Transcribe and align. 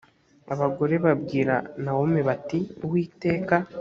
abagore 0.53 0.95
babwira 1.05 1.55
nawomi 1.83 2.21
bati 2.27 2.59
uwiteka 2.83 3.55